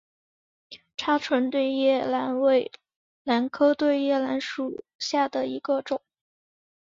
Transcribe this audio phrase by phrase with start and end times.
[0.97, 2.71] 叉唇对叶兰为
[3.23, 6.01] 兰科对叶兰属下的一个种。